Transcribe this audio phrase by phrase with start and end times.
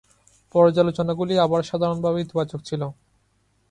[0.55, 2.81] পর্যালোচনাগুলি আবার সাধারণভাবে ইতিবাচক ছিল।